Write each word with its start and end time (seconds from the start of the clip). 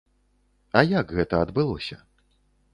А 0.81 0.83
як 0.93 1.13
гэта 1.19 1.43
адбылося? 1.47 2.01